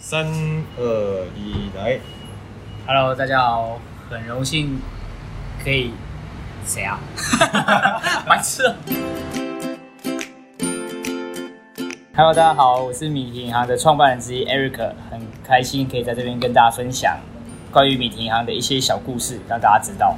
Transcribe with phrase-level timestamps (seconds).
[0.00, 0.24] 三
[0.78, 1.98] 二一，来
[2.86, 4.80] ！Hello，大家好，很荣幸
[5.62, 5.92] 可以
[6.64, 7.00] 谁啊？
[8.24, 8.62] 白痴
[12.14, 14.78] ！Hello，大家好，我是米田银行的创办人之一 Eric，
[15.10, 17.18] 很开心可以在这边跟大家分享
[17.72, 20.16] 关于米田银行的一些小故事，让大家知道。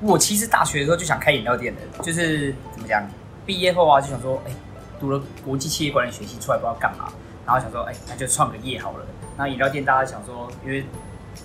[0.00, 3.06] 我其实大学的时候就想开饮料店的，就是怎么讲，
[3.44, 4.56] 毕业后啊就想说，哎、欸，
[4.98, 7.12] 读了国际企业管理学系出来不知道干嘛。
[7.46, 9.06] 然后想说，哎、那就创个业好了。
[9.36, 10.84] 然后饮料店，大家想说，因为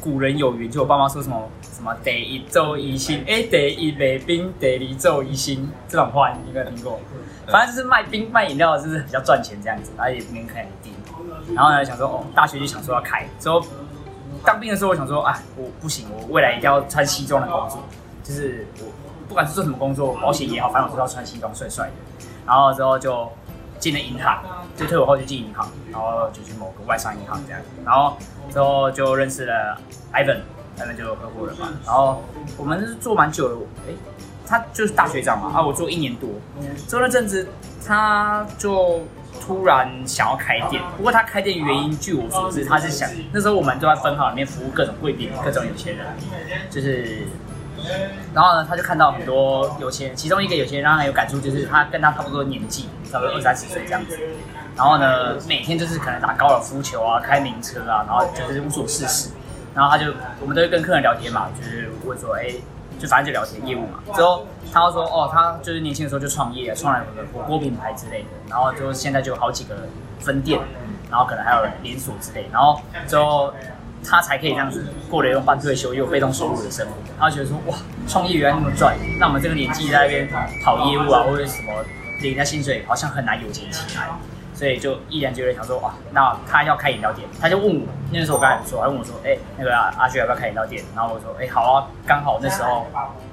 [0.02, 7.00] 古人有云，就我爸妈说什么什么“得一周一新”，哎，“得一杯冰，得一周一新”这种话，你应该听过。
[7.48, 10.92] 反正就是卖冰卖饮料，就是比较赚钱这样子，然后也门槛很低。
[11.56, 13.26] 然后呢，想说，哦，大学就想说要开。
[13.40, 13.64] 之后
[14.44, 17.82] 当兵的时候，我想说，哎，我不行，我未来一定要穿西装的工作。
[18.24, 18.86] 就是我
[19.30, 21.94] 不管是做什么工作，保险也好，反正我都要穿西装，帅帅的。
[22.46, 23.32] 然后之后就。
[23.80, 24.42] 进了银行，
[24.76, 28.18] 就退伍后就进银行，然后就去某个外商银行这样，然后
[28.52, 29.78] 之后就认识了
[30.14, 32.24] Ivan，Ivan 就合伙人嘛，然后
[32.58, 33.56] 我们是做蛮久的，
[33.88, 33.94] 哎，
[34.48, 36.30] 他就是大学长嘛，啊，我做一年多，
[36.88, 37.48] 做那阵子
[37.86, 39.02] 他就
[39.40, 46.08] 突然想要开店，不过他开店原因，据我所知，他是想那时候我们都在分行里面服务各种贵宾、各种有钱人，
[46.70, 47.28] 就是。
[48.34, 54.20] 然后呢，他就看到很多有钱人，其中一个有钱人让他有感触，就是他跟他差不多年纪，差不多二三十岁这样子。
[54.76, 59.30] 然后呢，每天就是可能打高尔夫球啊，开名车啊，然后就是无所事事。
[59.74, 62.50] 然后他就，我们都会跟客人聊天嘛，就是问说，哎，
[63.00, 64.00] 就反正就聊天业务嘛。
[64.14, 68.28] 之后他说，哦，他就是年轻的时候就创业，创了个火锅品牌之类的。
[68.50, 69.88] 然后就现在就有好几个
[70.20, 70.60] 分店，
[71.10, 72.50] 然后可能还有连锁之类。
[72.52, 73.54] 然后之后。
[74.08, 76.94] 他才可以这样子过了一种半退休又被动收入的生活。
[77.20, 77.76] 他觉得说哇，
[78.08, 80.30] 创业原来那么赚，那我们这个年纪在那边
[80.64, 81.74] 跑业务啊，或者什么
[82.26, 84.08] 领人家薪水，好像很难有钱起来。
[84.54, 90.82] 所以就毅然决然想说哇，那他要开饮料店，他就问我，那时候我刚才说，他问我说，哎、欸，那个阿旭要不要开饮料店？
[90.96, 92.88] 然后我说，哎、欸，好啊，刚好那时候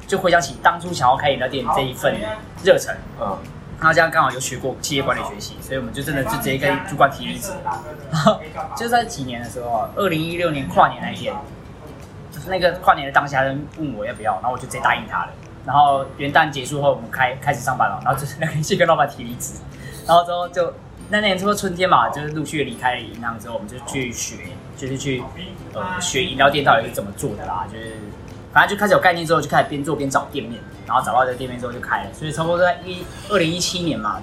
[0.06, 2.16] 就回想起当初想要开饮料店这一份
[2.64, 2.96] 热忱。
[3.20, 3.38] 嗯。
[3.84, 7.50] 那这样刚好有学过企业管理学习，所以我们就真的就直接跟主管提离职。
[8.12, 8.40] 然后
[8.76, 11.34] 就在几年的时候，二零一六年跨年那一天，
[12.30, 15.30] 就是那个跨年的当下，人问我要不要，然后我就直接答应他了。
[15.64, 19.54] 然后元旦结束后，我们开开始上班了，然后就是那个去跟老板提离职。
[20.06, 20.74] 然后之后就
[21.08, 24.36] 那年之后春天嘛，就是陆续离开了银行之后，我们就去学，
[24.76, 25.22] 就是去
[25.72, 27.96] 呃学饮料店到底是怎么做的啦，就是。
[28.52, 32.12] 反正就开始有概念之后，就开始边做边找店面，然后找到这个店面之后就开了。
[32.12, 34.20] 所以差不多在一二零一七年嘛，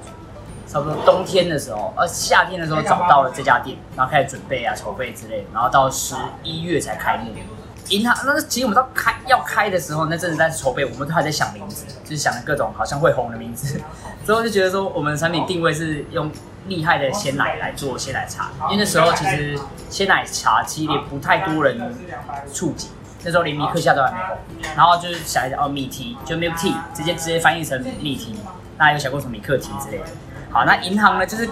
[0.68, 6.14] 差不多冬天的时候，呃夏天的时候找到了这家店，然后开始准备啊筹备之类，然后到十
[6.44, 7.32] 一月才开幕。
[7.90, 13.80] 银行那其实我们到开要开的时候，那阵子在筹备，我们都还在想名字，就是想各种好像会红的名字。
[14.26, 16.32] 之后就觉得说，我们的产品定位是用
[16.68, 21.96] 厉害的鲜奶来做鲜奶茶，因为那时候其实鲜奶茶其实也不太多人
[22.54, 22.90] 触及。
[23.22, 28.40] 那时候连米克夏都还没有，然后就是想一想哦，米提就 milk tea，直接直接翻译成米提，
[28.78, 30.06] 那有想过什么米克提之类的。
[30.52, 31.50] 好，那银行呢，就是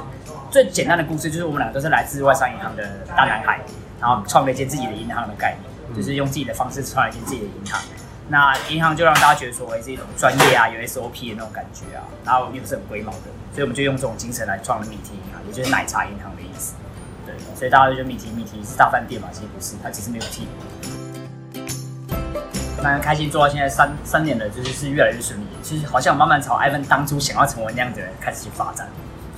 [0.49, 2.83] 最简单的故事，就是我们两个都是来自外商银行的
[3.17, 3.59] 大男孩，
[3.99, 7.79] 然后创了一间自己的银行的概念，就是用自己的方式创了一间自己的银行。
[8.29, 16.73] 那银行就让大家觉得说，哎，是一种专业啊，有 SOP 的那种感觉啊，然后又不是很龟毛的，所以我们就用这种精神来创了米提银行，也就是奶茶银行的意思。
[17.25, 20.47] 对，所以大家就觉得米提米提是大饭店嘛，其实不是，它其实没有 T。
[22.83, 25.43] 蛮开心做到现在三三年了，就是是越来越顺利。
[25.63, 28.87] 其实好像慢慢朝 Ivan 当初想要成为那样的人开始去发展。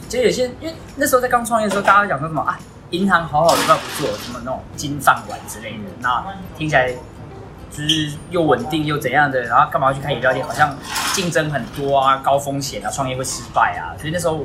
[0.10, 2.60] 其实有些因为那时候在刚创业的时候，大家讲说什么啊，
[2.92, 5.80] 银行好好的，不要不做什么那种金饭碗之类的。
[6.00, 6.26] 那
[6.58, 6.92] 听起来
[7.72, 10.46] 就是又稳定又怎样的，然后干嘛要去开饮料店？
[10.46, 10.76] 好像
[11.14, 13.94] 竞争很多啊，高风险啊，创业会失败啊。
[14.00, 14.44] 所以那时候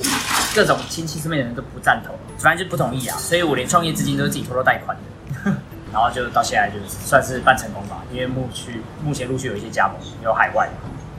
[0.54, 3.16] 各种亲戚身边的人都不赞同，反正就不同意啊。
[3.16, 5.52] 所以我连创业资金都是自己偷偷贷款的。
[5.92, 10.68] 然后就到现在就算是半成功吧，因为目前目前陆续有一些加盟，有海外。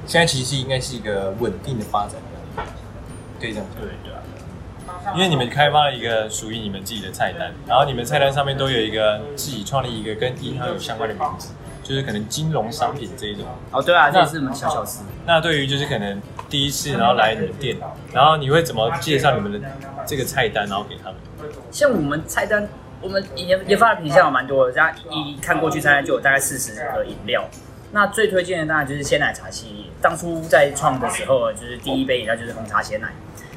[0.06, 2.16] 现在其实应该是一个稳定的发展，
[3.40, 4.14] 可以这样对对。
[5.14, 11.54] 因为你们开发了一个属于你们自己的菜单，然后你们菜单上面都有一个自己创立一个跟银行有相关的名字，
[11.84, 13.46] 就是可能金融商品这一种。
[13.72, 15.02] 哦，对啊，这也是我们小小事。
[15.26, 17.78] 那对于就是可能第一次然后来你们店，
[18.12, 19.60] 然后你会怎么介绍你们的
[20.06, 21.16] 这个菜单，然后给他们？
[21.72, 22.68] 像我们菜单。
[23.02, 27.44] 我们研研发的品项有蛮多的，大家一看过去，菜单就有大概四十个饮料。
[27.92, 29.86] 那最推荐的当然就是鲜奶茶系列。
[30.02, 33.10] 当初在创的时候，就是第一杯饮料就是红茶鲜奶。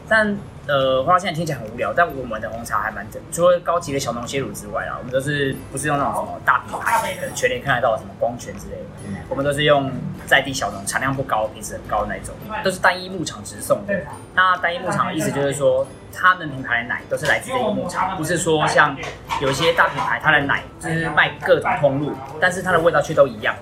[0.09, 9.91] 但呃，红茶鲜奶听起来很无聊，但我们的红茶还蛮正，除了高级的小农鲜乳之外啊，我们都是不是用那种什么大品牌的全年看得到什么光泉之类的，我们都是用
[10.27, 13.95] 在地小农，产量不高，品质很高的那种，都是单一牧场直送的。
[14.35, 18.95] 那单一牧场的意思就是说，他们品牌的奶都是来自这个牧场，不是说像
[19.41, 23.55] 有一些大品牌，它的奶就是卖各种通路，但是它的味道却都一样。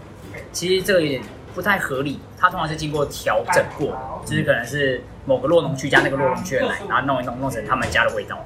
[0.50, 1.22] 其实这个有点
[1.54, 8.42] 不太合理，它通常是经过调整过，就是可能是某个洛农区加那个洛农区的奶，然后弄一弄弄成他们家的味道。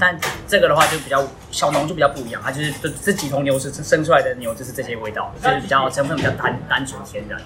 [0.00, 1.22] 但这个的话就比较
[1.52, 7.40] 小农就比较不一样，它就是这这几头牛是生出来的牛就是这些味道，就是比较成分比较单单纯天然。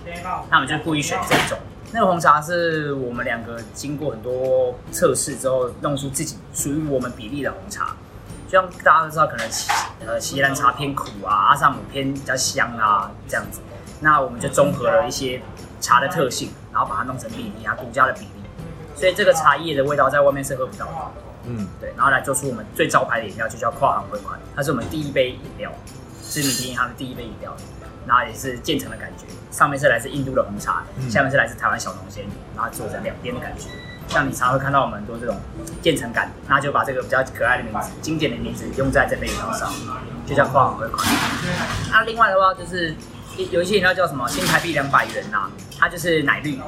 [0.51, 1.59] 那我们就故意选这种。
[1.93, 7.95] 那个红茶是我们两个经过很多测试之后弄出自己属于我们比例的红茶。
[8.49, 9.71] 就像大家都知道，可能锡
[10.07, 13.61] 呃锡兰茶偏苦啊，阿萨姆偏比较香啊这样子。
[14.01, 15.43] 那我们就综合了一些
[15.81, 18.36] 茶的特性，然后把它弄成比例啊，独家的比例。
[18.97, 20.93] 所以这个茶叶的味道在外面是喝不到的。
[21.49, 25.71] 嗯，对，然后来做出我们最招牌的饮料，就叫跨行汇款，它是我们第一杯饮料，
[26.25, 27.55] 是米田银行的第一杯饮料，
[28.05, 32.25] 然后也是渐层的感觉，上面是来自印度的红茶，下面是来自台湾小龙仙，
[32.57, 33.69] 然后做成两边的感觉，
[34.09, 35.37] 像你常会看到我们很多这种
[35.81, 39.73] 渐层感，那就把这个比较可爱的名字、经典的名字用在这杯饮料上，
[40.27, 41.07] 就叫跨行汇款。
[41.93, 42.93] 那另外的话就是
[43.53, 46.59] 有一些饮料叫什么新台币两百元呐、啊，它就是奶绿，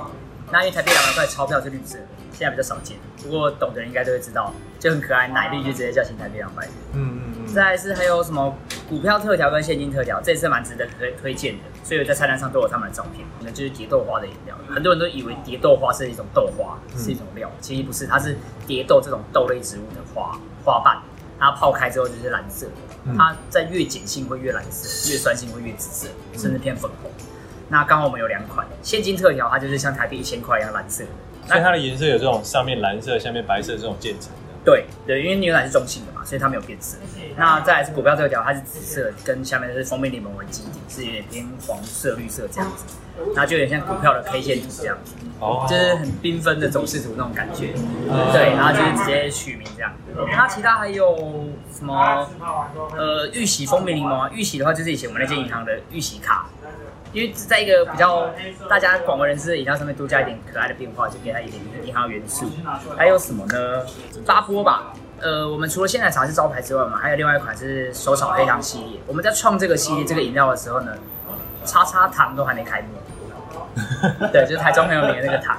[0.51, 2.05] 那因为台币两百块钞票是绿色的。
[2.31, 6.73] 现在比较少见，不过懂的人应该都会知道，就很可爱，奶绿就直接叫新台币两百元。
[6.93, 7.53] 嗯嗯嗯。
[7.53, 8.57] 再来是还有什么
[8.89, 11.61] 股票特调跟现金特调，这也是蛮值得推推荐的。
[11.83, 13.27] 所以我在菜单上都有他们的照片。
[13.41, 18.37] 那就是蝶豆花的饮料，很多人都以为蝶豆花是一种豆花，是一种料，其实不是，它是
[18.69, 20.99] 蝶豆这种豆类植物的花花瓣，
[21.41, 26.09] 它泡开之后就是蓝色的，它在越碱性会越蓝色，越酸性会越紫色，
[26.39, 27.11] 甚至偏粉红。
[27.69, 31.11] 那刚好我们有两款现金特调，它就是像台币一千块一样蓝色的。
[31.47, 34.39] 所以它的颜色有这种上面蓝色、下面白色这种渐层的。
[34.65, 36.99] 对对，因为牛奶是中性的嘛，所以它没有变色。
[37.37, 42.85] 那再来是股票特调，它是紫色，跟下面是蜂蜜柠檬为基底，是有点偏黄色、绿色这样子。
[43.35, 47.73] 那就有点像股票的 K 线图这样子，哦，就是很缤纷的走势图那种感觉。
[48.33, 49.91] 对，然后就是直接取名这样。
[50.31, 51.17] 它其他还有
[51.73, 52.29] 什么？
[52.97, 56.47] 呃，玉玺蜂蜜柠檬啊，玉玺的话就是以前我们那间银行的玉玺卡。
[57.13, 58.31] 因为在一个比较
[58.69, 62.51] 大家广为人知的饮料上面多加一点可爱的变化，就给它一点银行元素。
[62.97, 63.87] 还有什么呢？
[64.27, 64.93] 发波吧。
[65.21, 69.01] 呃，我们除了鲜奶茶是招牌之外嘛，还有另外一款是手炒黑糖系列。
[69.07, 70.93] 我们在创这个系列这个饮料的时候呢，
[71.65, 72.89] 叉叉糖都还没开幕。
[74.33, 75.57] 对，就是台中很有名的那个糖，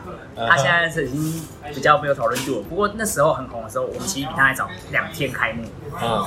[0.47, 2.63] 它现在是已经比较没有讨论度了。
[2.69, 5.63] 不过那时候很红的时候，我们其实比它还早两天开幕。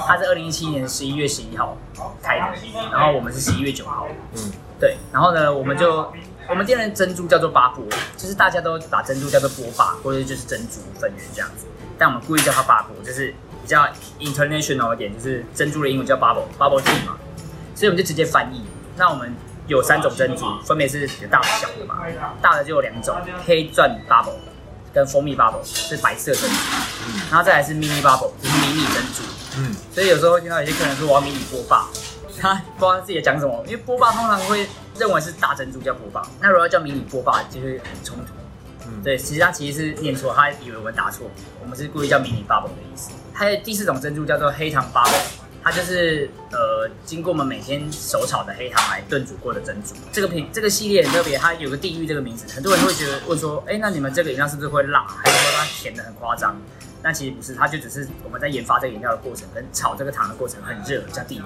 [0.06, 1.76] 它是二零一七年十一月十一号
[2.22, 2.46] 开的，
[2.90, 4.08] 然后我们是十一月九号。
[4.34, 4.52] 嗯。
[4.82, 6.12] 对，然后呢，我们就
[6.48, 7.84] 我们店的珍珠叫做八波，
[8.16, 13.32] 就是大家都把珍珠叫做波霸，或者就是珍珠粉圆这样子，但我们故意叫它八波，就是
[13.62, 13.86] 比较
[14.18, 17.16] international 一点，就是珍珠的英文叫 bubble，bubble tea 嘛，
[17.76, 18.64] 所以我们就直接翻译。
[18.96, 19.32] 那我们
[19.68, 22.00] 有三种珍珠，分别是有大的小的嘛，
[22.42, 24.34] 大的就有两种，黑钻 bubble
[24.92, 26.56] 跟蜂蜜 bubble 是白色珍珠，
[27.30, 29.22] 然后再来是 mini bubble 就是迷你珍珠，
[29.58, 31.86] 嗯，所以有时候会听到有些客人说我要迷你波霸。
[32.42, 34.68] 他不知道自己在讲什么，因为波霸通常会
[34.98, 38.32] 认为是大珍珠叫波霸，那如果要叫迷你波霸就会很冲突。
[38.84, 41.30] 嗯，对，实际上其实是念错，他以为我们打错，
[41.62, 43.12] 我们是故意叫迷你 bubble 的意思。
[43.32, 45.22] 还有第四种珍珠叫做黑糖 bubble，
[45.62, 49.94] 它就是呃经过我们每天手炒的黑糖来炖煮过的珍珠。
[50.10, 56.60] 这个品这个系列很特别，它有个地狱这个名字，很多人会觉得问说，哎，那你们这个饮料是不是会辣，还是说它甜的很夸张？
[57.04, 61.42] 但其实不是，它就只是我们在研发这个饮料的过程跟炒这个糖的过程很热，叫地狱。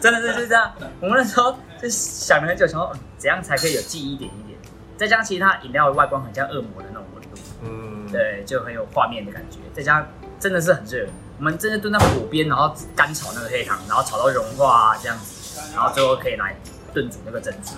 [0.00, 4.58] 真的是就是这样，我们那时候就想了很久，想说怎样才可以有记忆点一点。
[4.96, 7.28] 再加上其实它饮料的外观很像恶魔的那种温度，
[7.62, 9.58] 嗯，对，就很有画面的感觉。
[9.72, 10.08] 再加上
[10.40, 11.06] 真的是很热，
[11.38, 16.56] 我们真的蹲在火边，然后干炒那个黑糖，然后炒到融化啊这样子，然后最后可以来
[16.98, 17.76] 炖煮那个珍珠。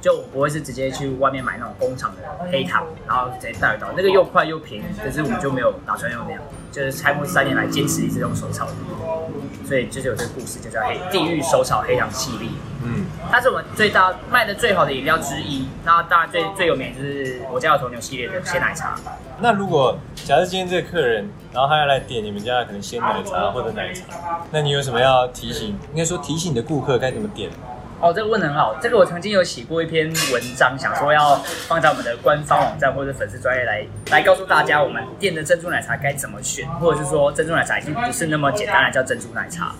[0.00, 6.42] 就我不会是直接去外面买那种工厂的黑糖，然后直接带回到那个又快又便宜，可是我们就没有打算用那样。
[6.72, 8.72] 就是开幕三年来坚持一直用手炒的，
[9.68, 12.48] 所以就是有这个故事，就叫黑地狱手炒黑糖系列。
[12.82, 15.68] 嗯，它是我们最大卖的最好的饮料之一。
[15.84, 18.98] 那当然最最有名就是我家有头牛系列的鲜奶茶。
[19.38, 25.78] 那如果假设今天这个客人，然后他要来点你们家的可能鲜奶茶或者奶茶，那你有什么要提醒？
[25.92, 27.50] 应该说提醒你的顾客该怎么点？
[28.02, 28.74] 哦，这个问的很好。
[28.82, 31.36] 这个我曾经有写过一篇文章，想说要
[31.68, 39.72] 放在我们的官方网站或者粉丝专页来来告诉大家，我们店的珍珠奶茶该怎么选，或者是说珍珠奶茶已经不是那么简单的叫珍珠奶茶。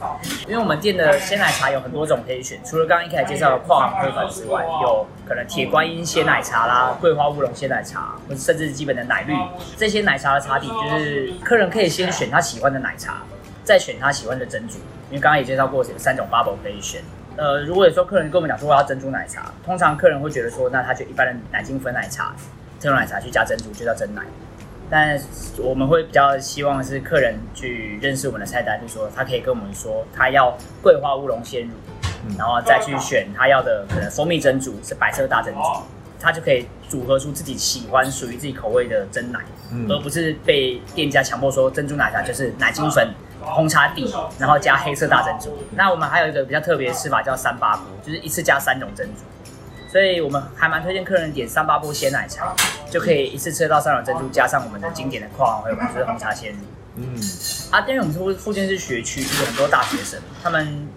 [0.46, 9.34] 因为我们店的鲜奶茶有很多种可以选，除了刚刚一开始介绍的跨行汇款之外，有可能铁观音鲜奶茶啦、桂花乌龙鲜奶茶，或者甚至基本的奶绿。
[9.76, 13.22] 这些奶茶的茶底就是客人可以先选他喜欢的奶茶，
[13.64, 14.76] 再选他喜欢的珍珠。
[15.10, 17.02] 因为刚刚也介绍过，有三种 bubble 可以选。
[17.36, 22.34] 呃，如果有时候客人跟我们讲说我要珍珠奶茶，通常客人会觉得说，那他就一般的奶精粉奶茶、
[22.78, 24.22] 珍珠奶茶去加珍珠就叫真奶。
[24.90, 25.18] 但
[25.58, 31.72] 我们会比较希望是客人去认识我们的菜单，就是说他可以跟我们说他要桂花乌龙鲜乳，
[32.36, 35.60] 然后再去选他要的可能蜂蜜珍珠是白色大珍珠，
[36.20, 39.40] 他就可以组合出自己喜欢属于自己口味的真奶，
[39.88, 43.08] 而不是被店家强迫说珍珠奶茶就是奶精粉。
[43.44, 45.56] 红茶底，然后加黑色大珍珠。
[45.72, 49.20] 那我们还有一个比较特别的吃法，叫三八波，就是一次加三种珍珠。
[49.90, 52.54] 所以我们还蛮推荐客人点三八波鲜奶茶，
[52.90, 56.58] 就可以一次吃到三种珍珠，加上我们的经典的矿还有就是红茶鲜乳。
[56.96, 57.20] 嗯，
[57.70, 60.88] 啊，因为我们附附近是学区，就是很多大学生，他们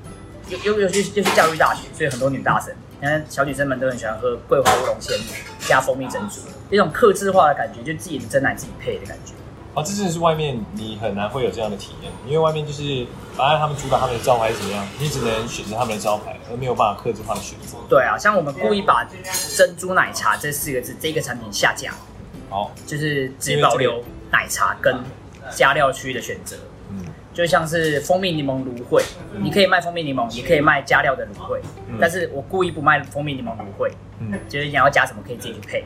[0.47, 5.23] 尤尤尤其就是教育大学，所以很多女大生，你看小女生们都很喜欢喝桂花乌龙鲜乳
[5.59, 9.33] 加蜂蜜珍珠，一种克制化的感觉，就自己的真奶自己配的感觉。
[9.75, 13.05] 哦，这真的是外面你很难会有这样的体验，因为外面就是
[13.35, 17.77] 反正他们主打他们的招牌是怎么样，你只能选择他们的招牌，而没有办法克制化的选择。
[17.89, 19.05] 对啊，像我们故意把
[19.57, 21.93] 珍珠奶茶这四个字这个产品下架，
[22.49, 24.01] 好，就是只保留
[24.31, 24.97] 奶茶跟
[25.51, 26.55] 加料区的选择。
[26.89, 27.03] 嗯，
[27.33, 29.03] 就像是蜂蜜柠檬芦荟，
[29.41, 31.59] 你可以卖蜂蜜柠檬，也可以卖加料的芦荟，
[31.99, 35.83] 但是我故意不卖蜂蜜柠檬芦荟，嗯，就是你要加什么可以自己去配。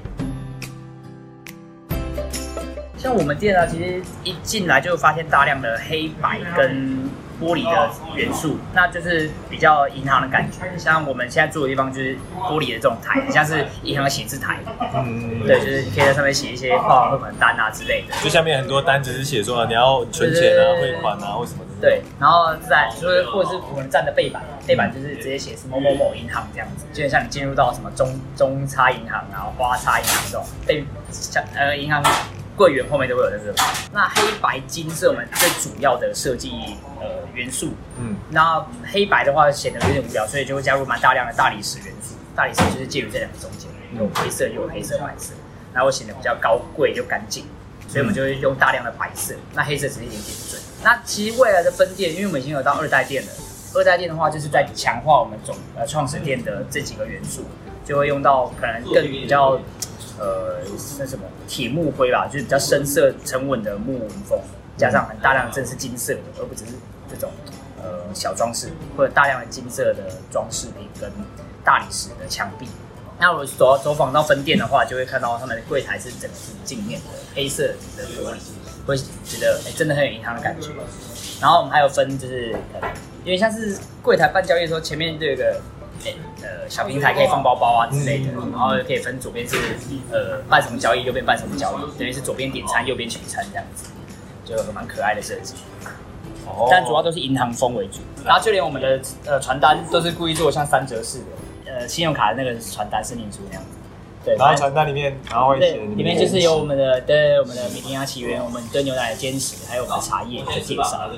[3.00, 7.10] 像我们店呢，其实一进来就发现大量的黑白跟
[7.42, 10.78] 玻璃的元素，那就是比较银行的感觉。
[10.78, 14.58] 像我们现在住的地方就是玻璃的这种台，很像是银行的写字台。
[14.94, 18.14] 嗯，对，就是你可以在上面写一些汇款单啊之类的。
[18.22, 21.80] 就下面很多单子是写说你要存钱啊、汇款啊或什么的。
[21.80, 32.04] 对，然后在就是或者是我们站的背板，背板就是直接写是某某某银行这样子，就像你进入到什么中中差银行啊、花差银行这种被像呃银行。
[32.60, 33.56] 柜员后面都会有这个。
[33.94, 36.52] 那黑白金是我们最主要的设计
[37.00, 37.70] 呃元素。
[37.98, 38.60] 嗯，那
[38.92, 42.16] 黑白的话显得有点无聊，所以就会加入蛮大量的大理石元素。
[42.36, 45.32] 大理石就是介于这两个中间，有灰色又有黑色白色，
[45.74, 47.46] 然后显得比较高贵又干净。
[47.88, 50.58] 所以我们就会用大量的白色，那黑色只是一点点缀。
[50.84, 53.32] 那其实未来的分店，因为我们已经有到二代店了，
[53.74, 57.46] 二代店的话就是在强化我们总呃创始店的这几个元素，
[57.86, 59.58] 就会用到可能更比较。
[60.22, 60.60] 呃，
[61.00, 64.40] 那什么铁木灰吧，就是比较深色沉稳的木纹风，
[64.78, 66.74] 加上很大量的正是金色的，而不只是
[67.10, 67.32] 这种
[67.82, 71.12] 呃小装饰，或者大量的金色的装饰品跟
[71.66, 72.68] 大理石的墙壁。
[73.20, 77.64] 那我走走访到分店的话，就会看到他们的柜台是整个是镜面的黑色
[77.98, 78.38] 的玻璃，
[78.86, 80.68] 会觉得哎、真的很有银行的感觉。
[81.42, 82.52] 然后我们还有分就是，
[83.26, 85.60] 因为像是柜台办交易的时候，前面就有个。
[86.06, 89.56] 欸、呃，小平台可以放包包啊之类的，然后可以分左边是
[90.12, 93.90] 呃办什么交易，右边办什么交易，等于是左边点餐，右边取餐这样子，
[94.46, 95.56] 就蛮可爱的设计。
[96.46, 96.68] 哦。
[96.72, 103.70] 但主要都是银行风为主，然后就连我们的呃传单都是故意做像三折式的，呃，信用卡的那个传单是念书那样子。
[104.26, 104.36] 对。
[104.36, 111.10] 然后传单里面，然后会写里面就是有我们的对我们的米庭洋起源，我们对牛奶的坚持，还有我们的茶叶的介绍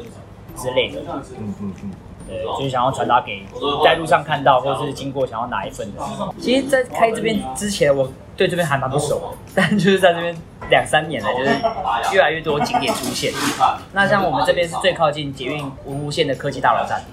[0.58, 1.02] 之类的。
[1.38, 1.92] 嗯嗯嗯。
[2.32, 3.44] 对，就是想要传达给
[3.84, 6.02] 在路上看到或是经过想要拿一份的。
[6.40, 10.36] 其实，在开这边之前，我对这边还蛮不熟的，但就是在这边
[10.70, 13.34] 两三年了，就是越来越多景点出现。
[13.92, 17.04] 那像我们这边是最靠近捷运文湖线的科技大楼站，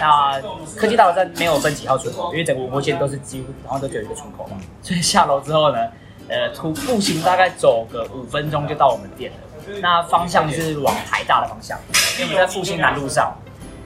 [0.00, 0.40] 那
[0.76, 5.78] 科技大楼站没有分几号出口，因为整个文湖线都是几乎然后都只有一个出口嘛，所以下楼之后呢，
[6.28, 9.38] 呃，徒步行大概走个五分钟就到我们店了。
[9.80, 11.78] 那方向是往台大的方向，
[12.18, 13.32] 因为我们在复兴南路上。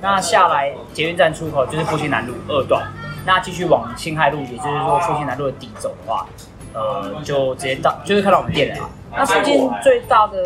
[0.02, 2.82] 那下来捷运站出口就是复兴南路二段，
[3.24, 6.26] 那继续往辛亥路，也就是说复兴南路的底走的话，
[6.74, 8.90] 呃，就直接到，就会看到我们店了。
[9.16, 10.42] 那附近最大的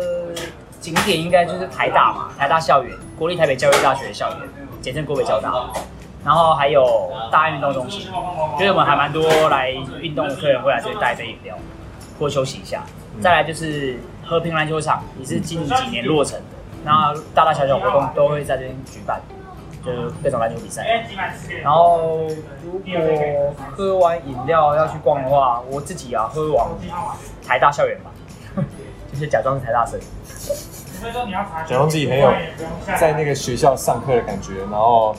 [0.79, 4.37] 景点应该就是台大嘛，台大校园，国立台北教育大学的校园，
[4.79, 5.51] 简称国北交大。
[6.23, 8.11] 然后还有大安运动中心，
[8.59, 9.71] 就是我们还蛮多来
[10.01, 11.57] 运动的客人会来这里带杯饮料，
[12.19, 12.83] 或休息一下。
[13.19, 16.45] 再来就是和平篮球场，也是近几年落成的，
[16.83, 19.19] 那大大小小活动都会在这边举办。
[19.87, 20.85] 就是各种篮球比赛，
[21.63, 22.27] 然后
[22.61, 26.67] 如果喝完饮料要去逛的话，我自己啊喝完
[27.47, 28.11] 台大校园吧，
[29.09, 29.97] 就是假装是台大生，
[31.65, 32.29] 假装自己很有
[32.99, 35.15] 在那个学校上课的感觉，然后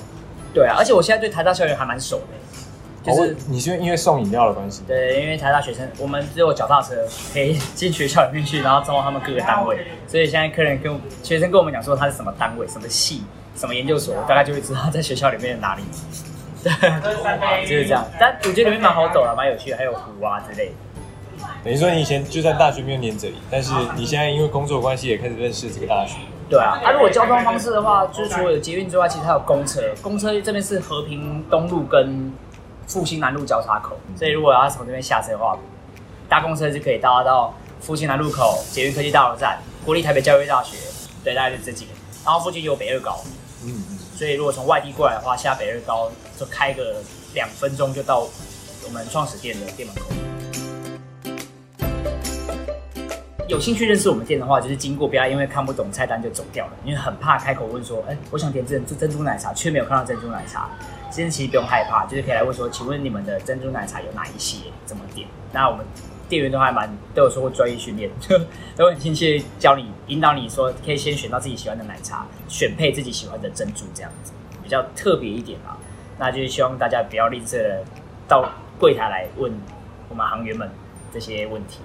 [0.53, 4.83] 对啊，而且我现在对台大校园还蛮熟的，就是、哦、你是因为送饮料的关系？
[4.87, 6.95] 对，因为台大学生我们只有脚踏车
[7.33, 13.23] 可以进学校里面去，然后找他们各个单位，所以现在客人跟学生跟我们讲说他是什么单位、什么系。
[13.59, 15.83] 什么研究所，大概就会知道在学校里面哪里。
[16.63, 16.73] 对，
[17.67, 18.07] 就是这样。
[18.19, 20.73] 但我觉得里面蛮好走的，蛮有趣的，还有湖啊之类的。
[21.65, 26.19] 等于说你以前就算大学没有念这里，但是你现在因为工作关系也开始认识这个大学。
[26.49, 29.83] 对啊，它、啊、如果交通方式的话，就是除了有捷运之外，其实还有公车。
[30.01, 32.33] 公车这边是和平东路跟
[32.87, 35.59] 复兴南路交叉口，所以如果要从这边下车的话，
[36.29, 40.77] 搭公车就可以搭到复兴南路口、捷运科技大楼站、国立台北教育大学，
[41.23, 41.91] 对，大概就这几个。
[42.25, 43.19] 然后附近有北二高，
[44.15, 47.03] 所以如果从外地过来的话，下北二高就开个
[47.35, 48.21] 两分钟就到
[48.85, 50.03] 我们创始店的店门口。
[53.49, 60.69] 有兴趣认识我们店的话，就是经过不要因为看不懂菜单就走掉了，因为很怕开口问说，哎、我想点珍珍珠奶茶，却没有看到珍珠奶茶。
[61.11, 65.27] 其实其实不用害怕，就是可以来问说，请问你们的珍珠奶茶有哪一些，怎么点？
[65.51, 65.87] 那我们
[66.29, 68.11] 店员都还蛮都有说过专业训练，
[68.77, 74.33] 都很亲切教你引导你说，可以先选到自己喜欢的奶茶，选配自己喜欢的珍珠，这样子
[74.63, 75.77] 比较特别一点啊。
[76.19, 77.85] 那就是希望大家不要吝啬的
[78.27, 79.53] 到柜台来问
[80.09, 80.69] 我们行员们
[81.13, 81.81] 这些问题。